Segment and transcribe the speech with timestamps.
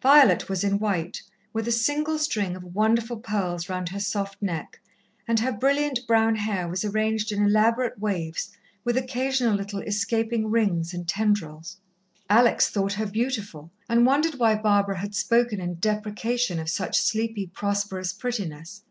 [0.00, 1.20] Violet was in white,
[1.52, 4.80] with a single string of wonderful pearls round her soft neck,
[5.28, 10.94] and her brilliant brown hair was arranged in elaborate waves, with occasional little escaping rings
[10.94, 11.76] and tendrils.
[12.30, 17.46] Alex thought her beautiful, and wondered why Barbara had spoken in deprecation of such sleepy,
[17.46, 18.84] prosperous prettiness.